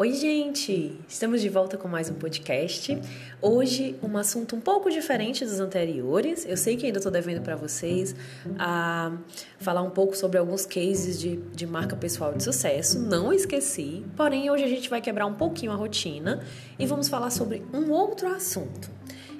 Oi, 0.00 0.14
gente! 0.14 0.98
Estamos 1.06 1.42
de 1.42 1.50
volta 1.50 1.76
com 1.76 1.86
mais 1.86 2.08
um 2.08 2.14
podcast. 2.14 2.98
Hoje, 3.38 3.98
um 4.02 4.16
assunto 4.16 4.56
um 4.56 4.60
pouco 4.60 4.90
diferente 4.90 5.44
dos 5.44 5.60
anteriores. 5.60 6.46
Eu 6.46 6.56
sei 6.56 6.74
que 6.74 6.86
ainda 6.86 6.98
estou 6.98 7.12
devendo 7.12 7.42
para 7.42 7.54
vocês 7.54 8.16
a 8.58 9.12
falar 9.58 9.82
um 9.82 9.90
pouco 9.90 10.16
sobre 10.16 10.38
alguns 10.38 10.64
cases 10.64 11.20
de, 11.20 11.36
de 11.36 11.66
marca 11.66 11.94
pessoal 11.96 12.32
de 12.32 12.42
sucesso. 12.42 12.98
Não 12.98 13.30
esqueci. 13.30 14.02
Porém, 14.16 14.50
hoje 14.50 14.64
a 14.64 14.68
gente 14.68 14.88
vai 14.88 15.02
quebrar 15.02 15.26
um 15.26 15.34
pouquinho 15.34 15.70
a 15.70 15.74
rotina 15.74 16.42
e 16.78 16.86
vamos 16.86 17.06
falar 17.06 17.28
sobre 17.28 17.62
um 17.70 17.90
outro 17.90 18.26
assunto. 18.28 18.90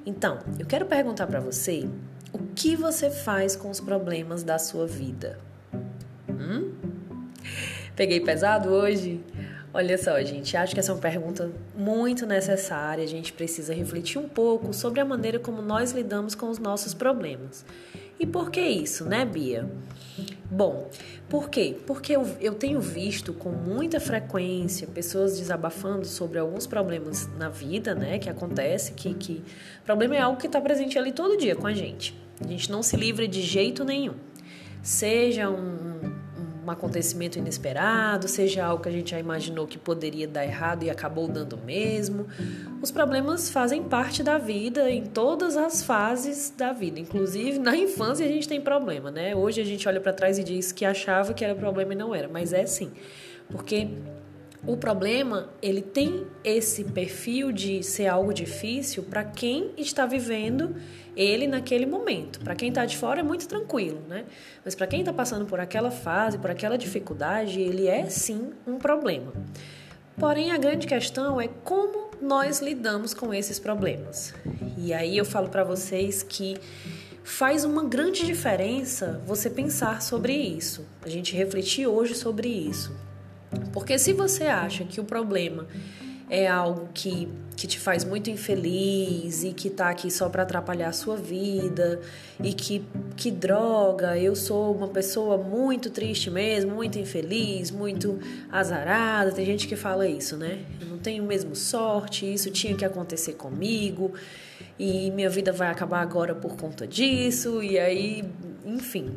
Então, 0.05 0.41
eu 0.59 0.67
quero 0.67 0.85
perguntar 0.85 1.27
para 1.27 1.41
você 1.41 1.89
o 2.35 2.39
que 2.55 2.77
você 2.77 3.09
faz 3.09 3.57
com 3.57 3.71
os 3.71 3.81
problemas 3.81 4.43
da 4.43 4.59
sua 4.59 4.87
vida? 4.87 5.41
Hum? 6.29 6.75
Peguei 7.97 8.21
pesado 8.21 8.69
hoje? 8.69 9.21
Olha 9.73 9.97
só, 9.97 10.21
gente, 10.23 10.57
acho 10.57 10.75
que 10.75 10.81
essa 10.81 10.91
é 10.91 10.95
uma 10.95 11.01
pergunta 11.01 11.51
muito 11.77 12.27
necessária. 12.27 13.05
A 13.05 13.07
gente 13.07 13.33
precisa 13.33 13.73
refletir 13.73 14.19
um 14.19 14.29
pouco 14.29 14.75
sobre 14.75 15.01
a 15.01 15.05
maneira 15.05 15.39
como 15.39 15.63
nós 15.63 15.93
lidamos 15.93 16.35
com 16.35 16.51
os 16.51 16.59
nossos 16.59 16.93
problemas. 16.93 17.65
E 18.19 18.27
por 18.27 18.51
que 18.51 18.61
isso, 18.61 19.05
né, 19.05 19.25
Bia? 19.25 19.71
Bom, 20.51 20.91
por 21.29 21.49
quê? 21.49 21.77
Porque 21.87 22.17
eu, 22.17 22.27
eu 22.41 22.55
tenho 22.55 22.81
visto 22.81 23.33
com 23.33 23.51
muita 23.51 24.01
frequência 24.01 24.89
pessoas 24.89 25.39
desabafando 25.39 26.05
sobre 26.05 26.39
alguns 26.39 26.67
problemas 26.67 27.29
na 27.39 27.49
vida, 27.49 27.95
né, 27.95 28.19
que 28.19 28.29
acontece, 28.29 28.93
que, 28.93 29.15
que 29.15 29.43
problema 29.87 30.17
é 30.17 30.21
algo 30.21 30.39
que 30.39 30.47
está 30.47 30.61
presente 30.61 30.99
ali 30.99 31.13
todo 31.13 31.37
dia 31.37 31.55
com 31.55 31.69
a 31.69 31.73
gente. 31.73 32.15
A 32.45 32.49
gente 32.49 32.71
não 32.71 32.83
se 32.83 32.97
livra 32.97 33.29
de 33.29 33.41
jeito 33.41 33.85
nenhum. 33.85 34.15
Seja 34.83 35.49
um, 35.49 36.10
um 36.71 36.73
acontecimento 36.73 37.39
inesperado, 37.39 38.29
seja 38.29 38.65
algo 38.65 38.83
que 38.83 38.89
a 38.89 38.93
gente 38.93 39.11
já 39.11 39.19
imaginou 39.19 39.67
que 39.67 39.77
poderia 39.77 40.27
dar 40.27 40.45
errado 40.45 40.85
e 40.85 40.91
acabou 40.91 41.29
dando 41.29 41.59
mesmo. 41.59 42.27
Os 42.81 42.91
problemas 42.91 43.51
fazem 43.51 43.83
parte 43.83 44.23
da 44.23 44.39
vida 44.39 44.91
em 44.91 45.05
todas 45.05 45.57
as 45.57 45.83
fases 45.83 46.53
da 46.57 46.73
vida, 46.73 46.99
inclusive 46.99 47.59
na 47.59 47.77
infância 47.77 48.25
a 48.25 48.29
gente 48.29 48.49
tem 48.49 48.61
problema, 48.61 49.11
né? 49.11 49.35
Hoje 49.35 49.61
a 49.61 49.65
gente 49.65 49.87
olha 49.89 50.01
para 50.01 50.13
trás 50.13 50.39
e 50.39 50.45
diz 50.45 50.73
que 50.73 50.85
achava 50.85 51.35
que 51.35 51.45
era 51.45 51.55
problema 51.55 51.93
e 51.93 51.97
não 51.97 52.15
era, 52.15 52.29
mas 52.29 52.53
é 52.53 52.65
sim. 52.65 52.91
Porque 53.51 53.89
o 54.67 54.77
problema, 54.77 55.49
ele 55.63 55.81
tem 55.81 56.27
esse 56.45 56.85
perfil 56.85 57.51
de 57.51 57.83
ser 57.83 58.09
algo 58.09 58.33
difícil 58.33 59.03
para 59.03 59.25
quem 59.25 59.71
está 59.77 60.05
vivendo 60.05 60.77
ele 61.17 61.47
naquele 61.47 61.87
momento. 61.87 62.41
Para 62.41 62.55
quem 62.55 62.69
está 62.69 62.85
de 62.85 62.97
fora 62.97 63.21
é 63.21 63.23
muito 63.23 63.49
tranquilo, 63.49 64.03
né? 64.07 64.27
Mas 64.65 64.75
para 64.75 64.87
quem 64.87 65.01
está 65.01 65.13
passando 65.13 65.47
por 65.47 65.61
aquela 65.61 65.91
fase, 65.91 66.39
por 66.39 66.51
aquela 66.51 66.77
dificuldade, 66.77 67.61
ele 67.61 67.87
é 67.87 68.07
sim 68.07 68.51
um 68.67 68.79
problema. 68.79 69.33
Porém, 70.19 70.53
a 70.53 70.59
grande 70.59 70.87
questão 70.87 71.41
é 71.41 71.49
como 71.49 72.11
nós 72.21 72.61
lidamos 72.61 73.15
com 73.15 73.33
esses 73.33 73.59
problemas. 73.59 74.35
E 74.77 74.93
aí 74.93 75.17
eu 75.17 75.25
falo 75.25 75.49
para 75.49 75.65
vocês 75.65 76.23
que 76.23 76.59
faz 77.25 77.65
uma 77.65 77.85
grande 77.85 78.27
diferença 78.27 79.23
você 79.27 79.49
pensar 79.49 80.03
sobre 80.03 80.35
isso, 80.35 80.87
a 81.03 81.09
gente 81.09 81.35
refletir 81.35 81.87
hoje 81.87 82.15
sobre 82.15 82.49
isso. 82.49 82.95
Porque 83.73 83.99
se 83.99 84.13
você 84.13 84.45
acha 84.45 84.85
que 84.85 85.01
o 85.01 85.05
problema 85.05 85.67
é 86.31 86.47
algo 86.47 86.89
que, 86.95 87.29
que 87.57 87.67
te 87.67 87.79
faz 87.79 88.05
muito 88.05 88.31
infeliz 88.31 89.43
e 89.43 89.53
que 89.53 89.69
tá 89.69 89.91
aqui 89.91 90.11
só 90.11 90.29
para 90.29 90.45
atrapalhar 90.45 90.89
a 90.89 90.93
sua 90.93 91.17
vida 91.17 92.01
e 92.43 92.55
que, 92.55 92.85
que 93.17 93.33
droga, 93.33 94.17
eu 94.17 94.37
sou 94.37 94.73
uma 94.73 94.87
pessoa 94.87 95.37
muito 95.37 95.91
triste 95.91 96.31
mesmo, 96.31 96.73
muito 96.73 96.99
infeliz, 97.01 97.73
muito 97.73 98.21
azarada. 98.51 99.33
Tem 99.33 99.45
gente 99.45 99.67
que 99.67 99.75
fala 99.75 100.07
isso, 100.07 100.37
né? 100.37 100.65
Eu 100.81 100.87
não 100.87 100.99
tenho 100.99 101.25
mesmo 101.25 101.57
sorte, 101.57 102.33
isso 102.33 102.49
tinha 102.51 102.77
que 102.77 102.85
acontecer 102.85 103.33
comigo 103.33 104.13
e 104.79 105.11
minha 105.11 105.29
vida 105.29 105.53
vai 105.53 105.69
acabar 105.69 106.01
agora 106.01 106.33
por 106.33 106.57
conta 106.57 106.87
disso. 106.87 107.61
E 107.61 107.77
aí, 107.77 108.25
enfim, 108.65 109.11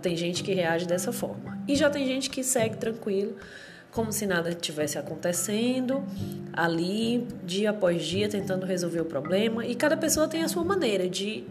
tem 0.00 0.16
gente 0.16 0.42
que 0.42 0.54
reage 0.54 0.86
dessa 0.86 1.12
forma. 1.12 1.58
E 1.68 1.76
já 1.76 1.90
tem 1.90 2.06
gente 2.06 2.30
que 2.30 2.42
segue 2.42 2.78
tranquilo 2.78 3.36
como 3.92 4.12
se 4.12 4.26
nada 4.26 4.52
tivesse 4.52 4.98
acontecendo, 4.98 6.04
ali, 6.52 7.26
dia 7.44 7.70
após 7.70 8.04
dia, 8.04 8.28
tentando 8.28 8.66
resolver 8.66 9.00
o 9.00 9.04
problema. 9.04 9.64
E 9.66 9.74
cada 9.74 9.96
pessoa 9.96 10.28
tem 10.28 10.42
a 10.42 10.48
sua 10.48 10.64
maneira 10.64 11.08
de, 11.08 11.44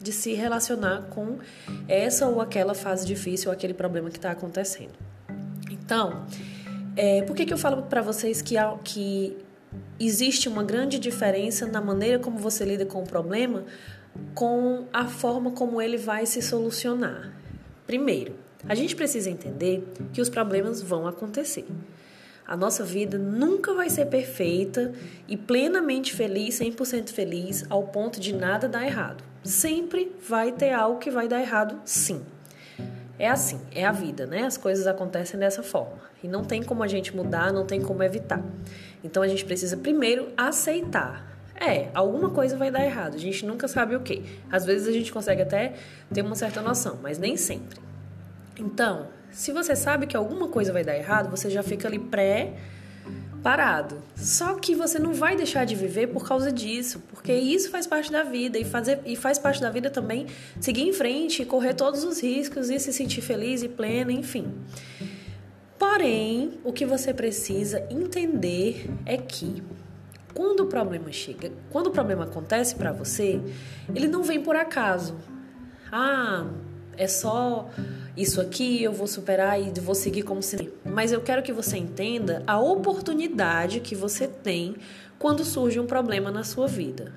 de 0.00 0.12
se 0.12 0.34
relacionar 0.34 1.02
com 1.10 1.38
essa 1.88 2.26
ou 2.26 2.40
aquela 2.40 2.74
fase 2.74 3.06
difícil 3.06 3.50
ou 3.50 3.54
aquele 3.54 3.74
problema 3.74 4.10
que 4.10 4.18
está 4.18 4.30
acontecendo. 4.30 4.94
Então, 5.70 6.26
é, 6.96 7.22
por 7.22 7.36
que, 7.36 7.44
que 7.44 7.52
eu 7.52 7.58
falo 7.58 7.82
para 7.82 8.02
vocês 8.02 8.42
que, 8.42 8.56
que 8.82 9.36
existe 10.00 10.48
uma 10.48 10.64
grande 10.64 10.98
diferença 10.98 11.66
na 11.66 11.80
maneira 11.80 12.18
como 12.18 12.38
você 12.38 12.64
lida 12.64 12.86
com 12.86 13.02
o 13.02 13.06
problema 13.06 13.64
com 14.34 14.86
a 14.92 15.06
forma 15.06 15.50
como 15.50 15.80
ele 15.80 15.98
vai 15.98 16.24
se 16.24 16.40
solucionar? 16.40 17.32
Primeiro, 17.86 18.34
a 18.68 18.74
gente 18.74 18.96
precisa 18.96 19.30
entender 19.30 19.86
que 20.12 20.20
os 20.20 20.28
problemas 20.28 20.82
vão 20.82 21.06
acontecer. 21.06 21.66
A 22.46 22.56
nossa 22.56 22.84
vida 22.84 23.18
nunca 23.18 23.74
vai 23.74 23.90
ser 23.90 24.06
perfeita 24.06 24.92
e 25.26 25.36
plenamente 25.36 26.14
feliz, 26.14 26.60
100% 26.60 27.10
feliz, 27.10 27.66
ao 27.68 27.84
ponto 27.88 28.20
de 28.20 28.32
nada 28.32 28.68
dar 28.68 28.86
errado. 28.86 29.24
Sempre 29.42 30.12
vai 30.28 30.52
ter 30.52 30.72
algo 30.72 31.00
que 31.00 31.10
vai 31.10 31.26
dar 31.26 31.40
errado, 31.40 31.80
sim. 31.84 32.22
É 33.18 33.28
assim, 33.28 33.60
é 33.74 33.84
a 33.84 33.92
vida, 33.92 34.26
né? 34.26 34.44
As 34.44 34.56
coisas 34.56 34.86
acontecem 34.86 35.40
dessa 35.40 35.62
forma. 35.62 35.98
E 36.22 36.28
não 36.28 36.44
tem 36.44 36.62
como 36.62 36.82
a 36.82 36.86
gente 36.86 37.16
mudar, 37.16 37.52
não 37.52 37.66
tem 37.66 37.80
como 37.80 38.02
evitar. 38.02 38.42
Então 39.02 39.22
a 39.22 39.28
gente 39.28 39.44
precisa 39.44 39.76
primeiro 39.76 40.28
aceitar. 40.36 41.36
É, 41.58 41.88
alguma 41.94 42.30
coisa 42.30 42.56
vai 42.56 42.70
dar 42.70 42.84
errado, 42.84 43.14
a 43.14 43.18
gente 43.18 43.46
nunca 43.46 43.66
sabe 43.66 43.96
o 43.96 44.00
que. 44.00 44.22
Às 44.52 44.66
vezes 44.66 44.86
a 44.86 44.92
gente 44.92 45.10
consegue 45.10 45.42
até 45.42 45.74
ter 46.12 46.22
uma 46.22 46.34
certa 46.34 46.60
noção, 46.60 46.98
mas 47.02 47.18
nem 47.18 47.36
sempre. 47.36 47.80
Então, 48.58 49.08
se 49.30 49.52
você 49.52 49.76
sabe 49.76 50.06
que 50.06 50.16
alguma 50.16 50.48
coisa 50.48 50.72
vai 50.72 50.82
dar 50.82 50.96
errado, 50.96 51.30
você 51.30 51.50
já 51.50 51.62
fica 51.62 51.88
ali 51.88 51.98
pré 51.98 52.54
parado. 53.42 54.02
Só 54.16 54.54
que 54.54 54.74
você 54.74 54.98
não 54.98 55.12
vai 55.12 55.36
deixar 55.36 55.64
de 55.64 55.76
viver 55.76 56.08
por 56.08 56.26
causa 56.26 56.50
disso, 56.50 57.00
porque 57.08 57.32
isso 57.32 57.70
faz 57.70 57.86
parte 57.86 58.10
da 58.10 58.24
vida 58.24 58.58
e 58.58 58.64
fazer 58.64 59.00
e 59.06 59.14
faz 59.14 59.38
parte 59.38 59.60
da 59.60 59.70
vida 59.70 59.88
também 59.88 60.26
seguir 60.60 60.82
em 60.82 60.92
frente, 60.92 61.44
correr 61.44 61.74
todos 61.74 62.02
os 62.02 62.20
riscos 62.20 62.70
e 62.70 62.80
se 62.80 62.92
sentir 62.92 63.20
feliz 63.20 63.62
e 63.62 63.68
pleno, 63.68 64.10
enfim. 64.10 64.52
Porém, 65.78 66.58
o 66.64 66.72
que 66.72 66.84
você 66.84 67.14
precisa 67.14 67.86
entender 67.90 68.90
é 69.04 69.16
que 69.16 69.62
quando 70.34 70.60
o 70.60 70.66
problema 70.66 71.12
chega, 71.12 71.52
quando 71.70 71.86
o 71.86 71.90
problema 71.90 72.24
acontece 72.24 72.74
para 72.74 72.90
você, 72.90 73.40
ele 73.94 74.08
não 74.08 74.22
vem 74.22 74.42
por 74.42 74.56
acaso. 74.56 75.16
Ah, 75.92 76.46
é 76.96 77.06
só 77.06 77.70
isso 78.16 78.40
aqui, 78.40 78.82
eu 78.82 78.92
vou 78.92 79.06
superar 79.06 79.60
e 79.60 79.70
vou 79.78 79.94
seguir 79.94 80.22
como 80.22 80.42
se. 80.42 80.72
Mas 80.84 81.12
eu 81.12 81.20
quero 81.20 81.42
que 81.42 81.52
você 81.52 81.76
entenda 81.76 82.42
a 82.46 82.58
oportunidade 82.58 83.80
que 83.80 83.94
você 83.94 84.26
tem 84.26 84.76
quando 85.18 85.44
surge 85.44 85.78
um 85.78 85.86
problema 85.86 86.30
na 86.30 86.42
sua 86.42 86.66
vida. 86.66 87.12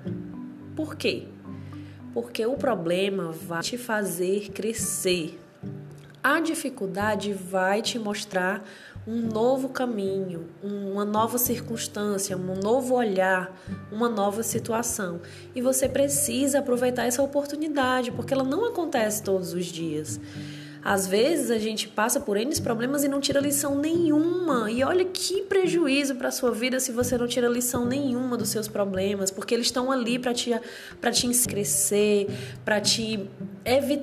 Por 0.76 0.96
quê? 0.96 1.26
Porque 2.12 2.44
o 2.44 2.54
problema 2.54 3.32
vai 3.32 3.62
te 3.62 3.78
fazer 3.78 4.50
crescer. 4.50 5.40
A 6.22 6.38
dificuldade 6.38 7.32
vai 7.32 7.80
te 7.80 7.98
mostrar 7.98 8.62
um 9.06 9.22
novo 9.22 9.70
caminho, 9.70 10.48
uma 10.62 11.04
nova 11.04 11.38
circunstância, 11.38 12.36
um 12.36 12.54
novo 12.54 12.94
olhar, 12.94 13.58
uma 13.90 14.08
nova 14.08 14.42
situação. 14.42 15.20
E 15.54 15.62
você 15.62 15.88
precisa 15.88 16.58
aproveitar 16.58 17.06
essa 17.06 17.22
oportunidade, 17.22 18.12
porque 18.12 18.34
ela 18.34 18.44
não 18.44 18.66
acontece 18.66 19.22
todos 19.22 19.54
os 19.54 19.64
dias. 19.64 20.20
Às 20.82 21.06
vezes 21.06 21.50
a 21.50 21.58
gente 21.58 21.88
passa 21.88 22.20
por 22.20 22.36
N 22.36 22.50
problemas 22.60 23.04
e 23.04 23.08
não 23.08 23.20
tira 23.20 23.40
lição 23.40 23.76
nenhuma. 23.76 24.70
E 24.70 24.82
olha 24.82 25.04
que 25.04 25.42
prejuízo 25.42 26.14
para 26.16 26.30
sua 26.30 26.50
vida 26.50 26.80
se 26.80 26.90
você 26.90 27.16
não 27.16 27.26
tira 27.26 27.48
lição 27.48 27.84
nenhuma 27.86 28.36
dos 28.36 28.48
seus 28.48 28.66
problemas, 28.66 29.30
porque 29.30 29.54
eles 29.54 29.66
estão 29.66 29.92
ali 29.92 30.18
para 30.18 30.34
te 30.34 30.50
para 31.00 31.10
te 31.10 31.28
crescer, 31.46 32.28
para 32.64 32.80
te 32.80 33.28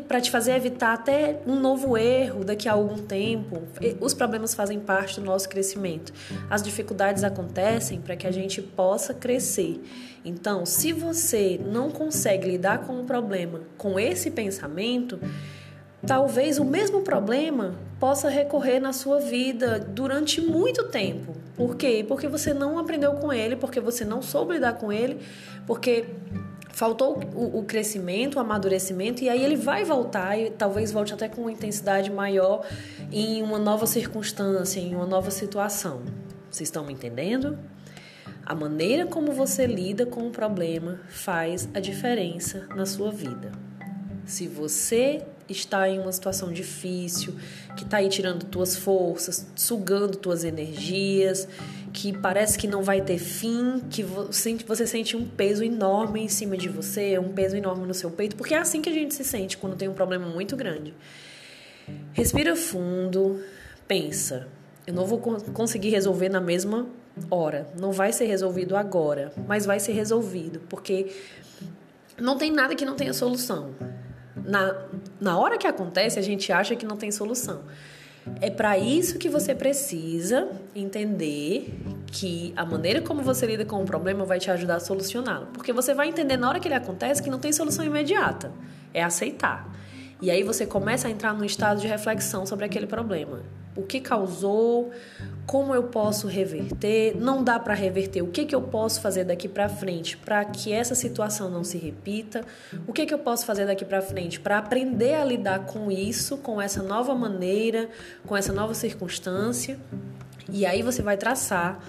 para 0.07 0.21
te 0.21 0.31
fazer 0.31 0.53
evitar 0.53 0.94
até 0.94 1.41
um 1.45 1.59
novo 1.59 1.97
erro 1.97 2.44
daqui 2.44 2.69
a 2.69 2.74
algum 2.74 2.97
tempo. 2.97 3.63
Os 4.00 4.13
problemas 4.13 4.53
fazem 4.53 4.79
parte 4.79 5.19
do 5.19 5.25
nosso 5.25 5.50
crescimento. 5.50 6.13
As 6.50 6.62
dificuldades 6.62 7.24
acontecem 7.24 8.00
para 8.00 8.15
que 8.15 8.27
a 8.27 8.31
gente 8.31 8.62
possa 8.62 9.13
crescer. 9.13 9.81
Então, 10.24 10.65
se 10.65 10.91
você 10.91 11.59
não 11.63 11.89
consegue 11.89 12.50
lidar 12.50 12.79
com 12.79 13.00
o 13.00 13.03
problema 13.03 13.62
com 13.77 14.00
esse 14.00 14.29
pensamento, 14.29 15.19
talvez 16.05 16.59
o 16.59 16.65
mesmo 16.65 17.01
problema 17.01 17.75
possa 17.99 18.29
recorrer 18.29 18.79
na 18.79 18.94
sua 18.94 19.19
vida 19.19 19.79
durante 19.79 20.39
muito 20.39 20.85
tempo. 20.85 21.35
Por 21.55 21.75
quê? 21.75 22.05
Porque 22.07 22.27
você 22.27 22.53
não 22.53 22.77
aprendeu 22.77 23.13
com 23.13 23.33
ele, 23.33 23.55
porque 23.55 23.79
você 23.79 24.05
não 24.05 24.21
soube 24.21 24.53
lidar 24.53 24.73
com 24.73 24.91
ele, 24.94 25.19
porque 25.65 26.05
faltou 26.71 27.19
o, 27.33 27.57
o, 27.57 27.63
crescimento, 27.63 28.35
o 28.35 28.39
amadurecimento, 28.39 29.23
e 29.23 29.29
aí 29.29 29.44
ele 29.44 29.55
vai 29.55 29.83
voltar 29.83 30.38
e 30.38 30.51
talvez 30.51 30.91
volte 30.91 31.11
até 31.11 31.27
com 31.27 31.41
uma 31.41 31.51
intensidade 31.51 32.11
maior 32.11 32.63
em 33.11 33.41
uma 33.41 33.57
nova 33.57 33.88
circunstância, 33.88 34.79
em 34.79 34.93
uma 34.93 35.07
nova 35.07 35.31
situação. 35.31 36.03
Vocês 36.51 36.67
estão 36.67 36.85
me 36.85 36.93
entendendo? 36.93 37.57
A 38.45 38.53
maneira 38.53 39.07
como 39.07 39.31
você 39.31 39.65
lida 39.65 40.05
com 40.05 40.27
o 40.27 40.29
problema 40.29 41.01
faz 41.09 41.67
a 41.73 41.79
diferença 41.79 42.67
na 42.75 42.85
sua 42.85 43.11
vida. 43.11 43.51
Se 44.27 44.45
você 44.45 45.24
está 45.50 45.88
em 45.89 46.00
uma 46.00 46.12
situação 46.12 46.51
difícil, 46.51 47.33
que 47.77 47.85
está 47.85 47.97
aí 47.97 48.09
tirando 48.09 48.44
tuas 48.44 48.75
forças, 48.75 49.47
sugando 49.56 50.18
tuas 50.18 50.44
energias, 50.44 51.47
que 51.94 52.12
parece 52.12 52.57
que 52.57 52.68
não 52.68 52.83
vai 52.83 53.00
ter 53.01 53.18
fim, 53.18 53.81
que 53.89 54.03
você 54.03 54.85
sente 54.85 55.15
um 55.15 55.25
peso 55.25 55.63
enorme 55.63 56.21
em 56.21 56.27
cima 56.27 56.57
de 56.57 56.68
você, 56.68 57.18
um 57.18 57.31
peso 57.31 57.56
enorme 57.56 57.88
no 57.88 57.94
seu 57.94 58.12
peito, 58.12 58.35
porque 58.35 58.53
é 58.53 58.57
assim 58.57 58.81
que 58.81 58.89
a 58.89 58.94
gente 58.94 59.15
se 59.15 59.24
sente 59.24 59.57
quando 59.57 59.77
tem 59.77 59.88
um 59.88 59.94
problema 59.94 60.27
muito 60.27 60.57
grande. 60.57 60.94
Respira 62.12 62.53
fundo, 62.53 63.41
pensa. 63.88 64.50
Eu 64.85 64.94
não 64.94 65.06
vou 65.06 65.19
conseguir 65.19 65.89
resolver 65.89 66.27
na 66.27 66.41
mesma 66.41 66.85
hora. 67.31 67.69
Não 67.79 67.94
vai 67.94 68.12
ser 68.12 68.25
resolvido 68.25 68.75
agora, 68.75 69.31
mas 69.47 69.65
vai 69.65 69.79
ser 69.79 69.94
resolvido, 69.94 70.59
porque 70.68 71.15
não 72.19 72.38
tem 72.38 72.51
nada 72.51 72.75
que 72.75 72.83
não 72.83 72.95
tenha 72.95 73.13
solução. 73.13 73.74
Na, 74.47 74.75
na 75.19 75.38
hora 75.38 75.57
que 75.57 75.67
acontece, 75.67 76.17
a 76.17 76.21
gente 76.21 76.51
acha 76.51 76.75
que 76.75 76.85
não 76.85 76.95
tem 76.95 77.11
solução. 77.11 77.63
É 78.41 78.49
para 78.49 78.77
isso 78.77 79.17
que 79.17 79.29
você 79.29 79.53
precisa 79.53 80.49
entender 80.75 81.73
que 82.07 82.53
a 82.55 82.65
maneira 82.65 83.01
como 83.01 83.21
você 83.21 83.45
lida 83.45 83.65
com 83.65 83.81
o 83.81 83.85
problema 83.85 84.25
vai 84.25 84.39
te 84.39 84.49
ajudar 84.49 84.75
a 84.75 84.79
solucioná-lo. 84.79 85.47
Porque 85.53 85.71
você 85.71 85.94
vai 85.94 86.09
entender 86.09 86.38
na 86.38 86.49
hora 86.49 86.59
que 86.59 86.67
ele 86.67 86.75
acontece 86.75 87.21
que 87.21 87.29
não 87.29 87.39
tem 87.39 87.51
solução 87.51 87.85
imediata. 87.85 88.51
É 88.94 89.03
aceitar. 89.03 89.69
E 90.21 90.31
aí 90.31 90.44
você 90.44 90.65
começa 90.65 91.07
a 91.07 91.11
entrar 91.11 91.33
num 91.33 91.43
estado 91.43 91.79
de 91.79 91.88
reflexão 91.88 92.45
sobre 92.45 92.65
aquele 92.65 92.88
problema. 92.88 93.41
O 93.77 93.83
que 93.83 94.00
causou? 94.01 94.91
Como 95.45 95.74
eu 95.74 95.83
posso 95.83 96.27
reverter? 96.27 97.15
Não 97.15 97.44
dá 97.44 97.59
para 97.59 97.74
reverter. 97.74 98.21
O 98.21 98.27
que, 98.27 98.44
que 98.44 98.56
eu 98.56 98.62
posso 98.62 99.00
fazer 99.00 99.24
daqui 99.24 99.47
para 99.47 99.69
frente 99.69 100.18
para 100.18 100.44
que 100.44 100.74
essa 100.74 100.95
situação 100.95 101.50
não 101.50 101.63
se 101.63 101.77
repita? 101.77 102.44
O 102.88 102.91
que, 102.91 103.06
que 103.06 103.13
eu 103.13 103.19
posso 103.19 103.45
fazer 103.45 103.68
daqui 103.68 103.85
para 103.85 104.01
frente 104.01 104.39
para 104.39 104.57
aprender 104.57 105.13
a 105.13 105.24
lidar 105.24 105.65
com 105.68 105.91
isso, 105.91 106.38
com 106.38 106.59
essa 106.59 106.81
nova 106.81 107.13
maneira, 107.13 107.88
com 108.25 108.35
essa 108.35 108.51
nova 108.51 108.74
circunstância? 108.74 109.79
E 110.51 110.65
aí 110.65 110.81
você 110.81 111.01
vai 111.01 111.15
traçar 111.15 111.79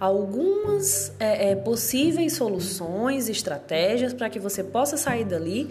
algumas 0.00 1.12
é, 1.20 1.50
é, 1.50 1.56
possíveis 1.56 2.32
soluções, 2.32 3.28
estratégias 3.28 4.12
para 4.12 4.28
que 4.28 4.38
você 4.38 4.64
possa 4.64 4.96
sair 4.96 5.24
dali 5.24 5.70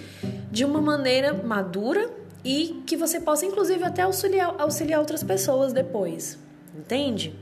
de 0.51 0.63
uma 0.63 0.81
maneira 0.81 1.33
madura 1.33 2.22
e 2.43 2.83
que 2.85 2.97
você 2.97 3.19
possa, 3.19 3.45
inclusive, 3.45 3.83
até 3.83 4.01
auxiliar, 4.01 4.55
auxiliar 4.59 4.99
outras 4.99 5.23
pessoas 5.23 5.71
depois. 5.71 6.37
Entende? 6.75 7.35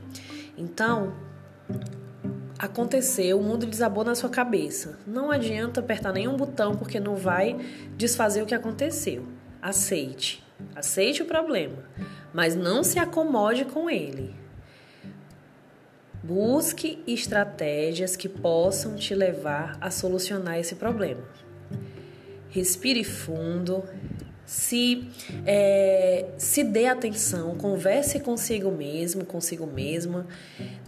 Então, 0.56 1.14
aconteceu, 2.58 3.40
o 3.40 3.42
mundo 3.42 3.66
desabou 3.66 4.04
na 4.04 4.14
sua 4.14 4.30
cabeça. 4.30 4.98
Não 5.06 5.30
adianta 5.30 5.80
apertar 5.80 6.12
nenhum 6.12 6.36
botão 6.36 6.76
porque 6.76 7.00
não 7.00 7.16
vai 7.16 7.58
desfazer 7.96 8.42
o 8.42 8.46
que 8.46 8.54
aconteceu. 8.54 9.26
Aceite. 9.60 10.44
Aceite 10.76 11.22
o 11.22 11.26
problema, 11.26 11.78
mas 12.32 12.54
não 12.54 12.84
se 12.84 12.98
acomode 12.98 13.64
com 13.64 13.90
ele. 13.90 14.32
Busque 16.22 17.02
estratégias 17.04 18.14
que 18.14 18.28
possam 18.28 18.94
te 18.94 19.12
levar 19.12 19.76
a 19.80 19.90
solucionar 19.90 20.58
esse 20.58 20.76
problema. 20.76 21.22
Respire 22.48 23.02
fundo, 23.02 23.82
se, 24.44 25.08
é, 25.46 26.26
se 26.36 26.64
dê 26.64 26.86
atenção, 26.86 27.54
converse 27.56 28.20
consigo 28.20 28.70
mesmo, 28.70 29.24
consigo 29.24 29.66
mesma, 29.66 30.26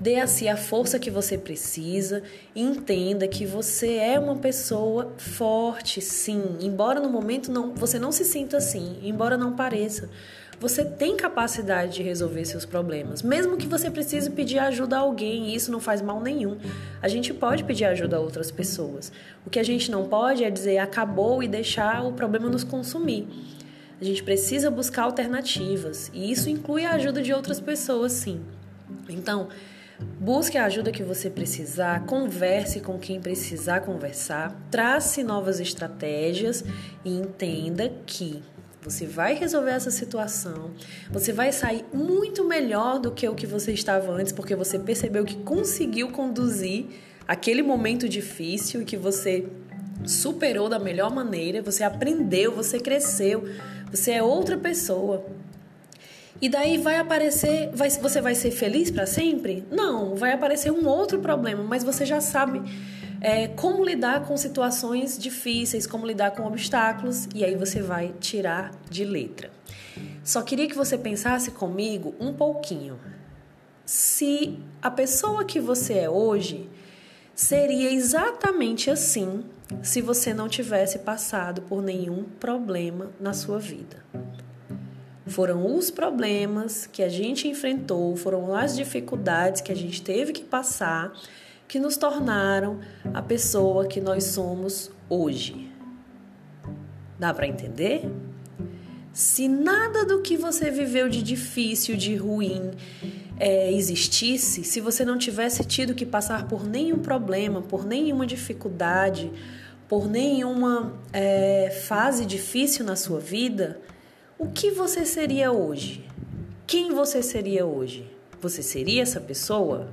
dê 0.01 0.17
a 0.17 0.27
si 0.27 0.49
a 0.49 0.57
força 0.57 0.99
que 0.99 1.11
você 1.11 1.39
precisa 1.39 2.23
entenda 2.55 3.27
que 3.29 3.47
você 3.47 3.97
é 3.97 4.19
uma 4.19 4.37
pessoa 4.37 5.13
forte, 5.17 6.01
sim, 6.01 6.59
embora 6.61 7.01
no 7.01 7.09
momento 7.09 7.51
não, 7.51 7.75
você 7.75 7.99
não 7.99 8.13
se 8.13 8.25
sinta 8.25 8.57
assim, 8.57 8.99
embora 9.03 9.37
não 9.37 9.55
pareça. 9.55 10.11
Você 10.61 10.85
tem 10.85 11.17
capacidade 11.17 11.95
de 11.95 12.03
resolver 12.03 12.45
seus 12.45 12.65
problemas, 12.65 13.23
mesmo 13.23 13.57
que 13.57 13.67
você 13.67 13.91
precise 13.91 14.31
pedir 14.31 14.59
ajuda 14.59 14.97
a 14.97 15.01
alguém, 15.01 15.49
e 15.49 15.55
isso 15.55 15.71
não 15.71 15.81
faz 15.81 16.01
mal 16.01 16.21
nenhum. 16.21 16.59
A 17.03 17.09
gente 17.09 17.33
pode 17.35 17.65
pedir 17.65 17.85
ajuda 17.85 18.17
a 18.17 18.21
outras 18.21 18.51
pessoas. 18.51 19.13
O 19.45 19.51
que 19.51 19.59
a 19.59 19.65
gente 19.65 19.91
não 19.91 20.09
pode 20.09 20.45
é 20.45 20.51
dizer 20.51 20.79
acabou 20.79 21.43
e 21.43 21.49
deixar 21.49 22.05
o 22.05 22.13
problema 22.13 22.49
nos 22.49 22.65
consumir. 22.65 23.27
A 24.01 24.05
gente 24.05 24.23
precisa 24.23 24.71
buscar 24.71 25.05
alternativas, 25.05 26.11
e 26.15 26.31
isso 26.31 26.49
inclui 26.49 26.85
a 26.85 26.93
ajuda 26.93 27.23
de 27.23 27.33
outras 27.33 27.61
pessoas, 27.61 28.13
sim. 28.13 28.41
Então, 29.09 29.49
Busque 30.19 30.59
a 30.59 30.65
ajuda 30.65 30.91
que 30.91 31.03
você 31.03 31.31
precisar, 31.31 32.05
converse 32.07 32.81
com 32.81 32.99
quem 32.99 33.21
precisar 33.21 33.81
conversar, 33.81 34.55
trace 34.71 35.23
novas 35.23 35.61
estratégias 35.61 36.65
e 37.05 37.17
entenda 37.17 37.91
que 38.05 38.43
você 38.85 39.07
vai 39.07 39.35
resolver 39.35 39.71
essa 39.71 39.91
situação, 39.91 40.71
você 41.11 41.33
vai 41.33 41.51
sair 41.51 41.85
muito 41.93 42.45
melhor 42.45 42.99
do 42.99 43.11
que 43.11 43.27
o 43.27 43.35
que 43.35 43.47
você 43.47 43.73
estava 43.73 44.13
antes, 44.13 44.31
porque 44.31 44.55
você 44.55 44.79
percebeu 44.79 45.25
que 45.25 45.37
conseguiu 45.37 46.11
conduzir 46.11 46.87
aquele 47.27 47.63
momento 47.63 48.07
difícil 48.07 48.83
e 48.83 48.85
que 48.85 48.97
você 48.97 49.47
superou 50.05 50.69
da 50.69 50.79
melhor 50.79 51.11
maneira, 51.11 51.63
você 51.63 51.83
aprendeu, 51.83 52.53
você 52.53 52.79
cresceu, 52.79 53.49
você 53.91 54.13
é 54.13 54.23
outra 54.23 54.59
pessoa. 54.59 55.25
E 56.43 56.49
daí 56.49 56.77
vai 56.77 56.99
aparecer, 56.99 57.71
vai, 57.73 57.89
você 57.89 58.21
vai 58.21 58.35
ser 58.35 58.51
feliz 58.51 58.91
para 58.91 59.07
sempre? 59.07 59.65
Não, 59.71 60.15
vai 60.15 60.33
aparecer 60.33 60.71
um 60.71 60.87
outro 60.87 61.21
problema, 61.21 61.63
mas 61.63 61.83
você 61.83 62.05
já 62.05 62.21
sabe 62.21 62.61
é, 63.25 63.49
como 63.49 63.83
lidar 63.83 64.27
com 64.27 64.37
situações 64.37 65.19
difíceis, 65.19 65.87
como 65.87 66.07
lidar 66.07 66.33
com 66.33 66.47
obstáculos, 66.47 67.27
e 67.35 67.43
aí 67.43 67.57
você 67.57 67.81
vai 67.81 68.13
tirar 68.21 68.71
de 68.91 69.03
letra. 69.03 69.51
Só 70.23 70.43
queria 70.43 70.69
que 70.69 70.77
você 70.77 70.99
pensasse 70.99 71.51
comigo 71.51 72.15
um 72.21 72.35
pouquinho. 72.35 73.01
Se 73.87 74.59
a 74.83 74.91
pessoa 74.91 75.43
que 75.43 75.59
você 75.59 75.95
é 76.01 76.11
hoje 76.11 76.69
seria 77.35 77.91
exatamente 77.91 78.91
assim 78.91 79.43
se 79.83 80.03
você 80.03 80.35
não 80.35 80.47
tivesse 80.47 80.99
passado 80.99 81.63
por 81.63 81.83
nenhum 81.83 82.25
problema 82.25 83.11
na 83.19 83.33
sua 83.33 83.59
vida. 83.59 84.05
Foram 85.27 85.75
os 85.75 85.91
problemas 85.91 86.87
que 86.87 87.03
a 87.03 87.09
gente 87.09 87.49
enfrentou, 87.49 88.15
foram 88.17 88.55
as 88.55 88.77
dificuldades 88.77 89.63
que 89.63 89.73
a 89.73 89.77
gente 89.77 90.03
teve 90.03 90.35
que 90.35 90.45
passar 90.45 91.15
que 91.67 91.79
nos 91.79 91.97
tornaram 91.97 92.81
a 93.13 93.23
pessoa 93.23 93.87
que 93.87 94.01
nós 94.01 94.25
somos 94.25 94.91
hoje. 95.09 95.71
Dá 97.19 97.33
para 97.33 97.47
entender? 97.47 98.11
Se 99.13 99.49
nada 99.49 100.05
do 100.05 100.21
que 100.23 100.37
você 100.37 100.71
viveu 100.71 101.09
de 101.09 101.23
difícil, 101.23 101.97
de 101.97 102.17
ruim, 102.17 102.73
é, 103.39 103.73
existisse, 103.73 104.65
se 104.65 104.81
você 104.81 105.05
não 105.05 105.19
tivesse 105.19 105.65
tido 105.65 105.95
que 105.95 106.07
passar 106.07 106.49
por 106.49 106.65
nenhum 106.65 106.99
problema, 106.99 107.63
por 107.63 107.85
nenhuma 107.85 108.27
dificuldade, 108.27 109.31
por 109.89 110.09
nenhuma 110.09 110.95
é, 111.13 111.71
fase 111.87 112.25
difícil 112.25 112.85
na 112.85 112.97
sua 112.97 113.21
vida, 113.21 113.81
o 114.39 114.49
que 114.49 114.71
você 114.71 115.05
seria 115.05 115.53
hoje? 115.53 116.05
Quem 116.67 116.93
você 116.93 117.23
seria 117.23 117.65
hoje? 117.65 118.11
Você 118.41 118.63
seria 118.63 119.03
essa 119.03 119.21
pessoa? 119.21 119.93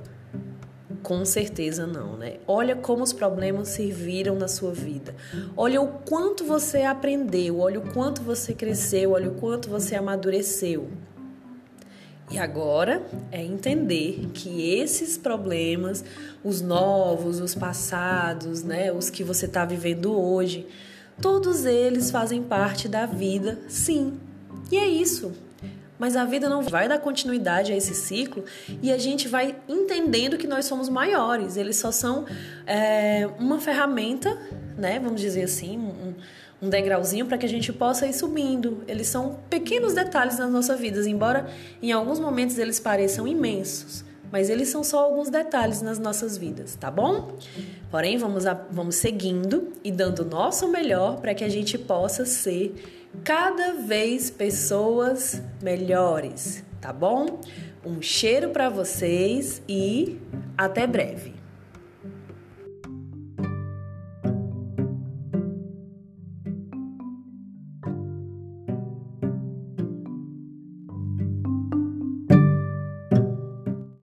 Com 1.02 1.24
certeza 1.24 1.86
não, 1.86 2.16
né? 2.16 2.36
Olha 2.46 2.76
como 2.76 3.02
os 3.02 3.12
problemas 3.12 3.68
serviram 3.68 4.36
na 4.36 4.46
sua 4.46 4.72
vida. 4.72 5.14
Olha 5.56 5.80
o 5.80 5.88
quanto 5.88 6.44
você 6.44 6.82
aprendeu, 6.82 7.58
olha 7.58 7.80
o 7.80 7.92
quanto 7.92 8.22
você 8.22 8.54
cresceu, 8.54 9.12
olha 9.12 9.28
o 9.28 9.34
quanto 9.34 9.68
você 9.68 9.96
amadureceu. 9.96 10.88
E 12.30 12.38
agora 12.38 13.02
é 13.30 13.42
entender 13.42 14.30
que 14.32 14.74
esses 14.74 15.18
problemas, 15.18 16.04
os 16.42 16.62
novos, 16.62 17.40
os 17.40 17.54
passados, 17.54 18.62
né, 18.62 18.90
os 18.92 19.10
que 19.10 19.22
você 19.22 19.46
está 19.46 19.64
vivendo 19.64 20.18
hoje, 20.18 20.66
todos 21.20 21.66
eles 21.66 22.10
fazem 22.10 22.42
parte 22.42 22.88
da 22.88 23.06
vida, 23.06 23.58
sim. 23.68 24.14
E 24.70 24.78
é 24.78 24.86
isso. 24.86 25.32
Mas 26.02 26.16
a 26.16 26.24
vida 26.24 26.48
não 26.48 26.62
vai 26.62 26.88
dar 26.88 26.98
continuidade 26.98 27.72
a 27.72 27.76
esse 27.76 27.94
ciclo 27.94 28.44
e 28.82 28.90
a 28.90 28.98
gente 28.98 29.28
vai 29.28 29.54
entendendo 29.68 30.36
que 30.36 30.48
nós 30.48 30.64
somos 30.64 30.88
maiores. 30.88 31.56
Eles 31.56 31.76
só 31.76 31.92
são 31.92 32.26
é, 32.66 33.28
uma 33.38 33.60
ferramenta, 33.60 34.36
né? 34.76 34.98
Vamos 34.98 35.20
dizer 35.20 35.44
assim, 35.44 35.78
um, 35.78 36.14
um 36.60 36.68
degrauzinho 36.68 37.24
para 37.26 37.38
que 37.38 37.46
a 37.46 37.48
gente 37.48 37.72
possa 37.72 38.04
ir 38.04 38.14
subindo. 38.14 38.82
Eles 38.88 39.06
são 39.06 39.38
pequenos 39.48 39.92
detalhes 39.92 40.40
nas 40.40 40.50
nossas 40.50 40.80
vidas, 40.80 41.06
embora 41.06 41.48
em 41.80 41.92
alguns 41.92 42.18
momentos 42.18 42.58
eles 42.58 42.80
pareçam 42.80 43.28
imensos 43.28 44.04
mas 44.32 44.48
eles 44.48 44.68
são 44.70 44.82
só 44.82 45.00
alguns 45.00 45.28
detalhes 45.28 45.82
nas 45.82 45.98
nossas 45.98 46.38
vidas, 46.38 46.74
tá 46.74 46.90
bom? 46.90 47.36
Porém, 47.90 48.16
vamos, 48.16 48.46
a, 48.46 48.54
vamos 48.54 48.94
seguindo 48.94 49.74
e 49.84 49.92
dando 49.92 50.20
o 50.20 50.24
nosso 50.24 50.68
melhor 50.68 51.20
para 51.20 51.34
que 51.34 51.44
a 51.44 51.50
gente 51.50 51.76
possa 51.76 52.24
ser 52.24 53.01
cada 53.24 53.74
vez 53.74 54.30
pessoas 54.30 55.42
melhores. 55.62 56.64
tá 56.80 56.92
bom? 56.92 57.40
Um 57.84 58.02
cheiro 58.02 58.50
para 58.50 58.68
vocês 58.68 59.62
e 59.68 60.18
até 60.56 60.86
breve. 60.86 61.41